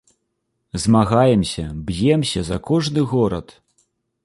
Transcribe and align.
Змагаемся, 0.85 1.65
б'емся 1.87 2.41
за 2.49 2.59
кожны 2.71 3.07
горад. 3.15 3.57